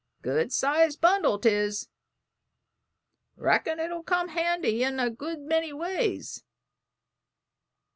[0.23, 1.87] Good sized bundle 'tis;
[3.35, 6.43] reckon it'll come handy in a good many ways."